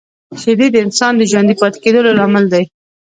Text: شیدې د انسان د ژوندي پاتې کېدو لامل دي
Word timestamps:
شیدې 0.41 0.67
د 0.71 0.75
انسان 0.85 1.13
د 1.17 1.21
ژوندي 1.31 1.55
پاتې 1.61 1.77
کېدو 1.83 1.99
لامل 2.19 2.45
دي 2.53 2.63